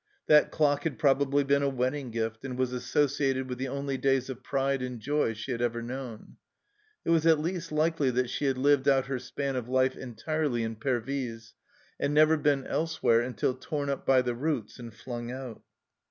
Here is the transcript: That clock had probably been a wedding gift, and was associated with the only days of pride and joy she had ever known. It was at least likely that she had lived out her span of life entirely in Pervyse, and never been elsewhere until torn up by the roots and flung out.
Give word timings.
That 0.25 0.49
clock 0.51 0.83
had 0.83 0.97
probably 0.97 1.43
been 1.43 1.61
a 1.61 1.69
wedding 1.69 2.09
gift, 2.09 2.43
and 2.43 2.57
was 2.57 2.73
associated 2.73 3.47
with 3.47 3.59
the 3.59 3.67
only 3.67 3.99
days 3.99 4.31
of 4.31 4.41
pride 4.41 4.81
and 4.81 4.99
joy 4.99 5.33
she 5.35 5.51
had 5.51 5.61
ever 5.61 5.79
known. 5.83 6.37
It 7.05 7.11
was 7.11 7.27
at 7.27 7.37
least 7.39 7.71
likely 7.71 8.09
that 8.09 8.27
she 8.31 8.45
had 8.45 8.57
lived 8.57 8.87
out 8.87 9.05
her 9.05 9.19
span 9.19 9.55
of 9.55 9.69
life 9.69 9.95
entirely 9.95 10.63
in 10.63 10.77
Pervyse, 10.77 11.53
and 11.99 12.15
never 12.15 12.35
been 12.35 12.65
elsewhere 12.65 13.21
until 13.21 13.53
torn 13.53 13.91
up 13.91 14.03
by 14.07 14.23
the 14.23 14.33
roots 14.33 14.79
and 14.79 14.91
flung 14.91 15.29
out. 15.29 15.61